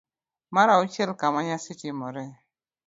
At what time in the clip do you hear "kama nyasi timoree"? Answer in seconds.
1.17-2.31